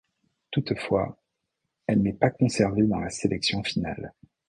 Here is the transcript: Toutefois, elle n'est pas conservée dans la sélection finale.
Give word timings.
Toutefois, 0.49 1.15
elle 1.85 2.01
n'est 2.01 2.11
pas 2.13 2.31
conservée 2.31 2.87
dans 2.87 3.01
la 3.01 3.11
sélection 3.11 3.61
finale. 3.63 4.15